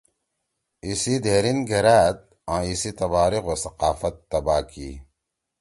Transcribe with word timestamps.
ایِسی 0.85 1.15
دھیریِن 1.23 1.59
گھرأد 1.69 2.17
آں 2.53 2.61
ایِسی 2.67 2.91
تباریخ 2.99 3.43
او 3.47 3.53
ثقافت 3.65 4.15
تباہ 4.31 4.61
کی۔ 4.71 4.89